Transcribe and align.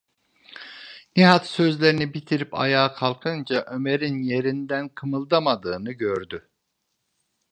Nihat 1.15 1.47
sözlerini 1.47 2.13
bitirip 2.13 2.53
ayağa 2.59 2.93
kalkınca 2.93 3.65
Ömer’in 3.67 4.19
yerinden 4.23 4.89
kımıldamadığını 4.89 5.91
gördü. 5.91 6.49